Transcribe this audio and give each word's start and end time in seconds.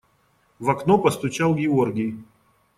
В 0.59 0.69
окно 0.71 0.97
постучал 0.97 1.53
Георгий. 1.53 2.15